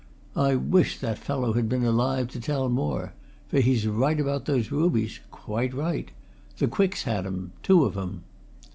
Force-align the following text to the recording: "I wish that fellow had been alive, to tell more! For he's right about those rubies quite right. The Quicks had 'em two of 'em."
"I 0.35 0.55
wish 0.55 0.97
that 0.97 1.19
fellow 1.19 1.53
had 1.53 1.69
been 1.69 1.83
alive, 1.83 2.27
to 2.29 2.39
tell 2.39 2.69
more! 2.69 3.13
For 3.49 3.59
he's 3.59 3.85
right 3.85 4.19
about 4.19 4.45
those 4.45 4.71
rubies 4.71 5.19
quite 5.29 5.75
right. 5.75 6.09
The 6.57 6.67
Quicks 6.67 7.03
had 7.03 7.23
'em 7.27 7.51
two 7.61 7.85
of 7.85 7.95
'em." 7.95 8.23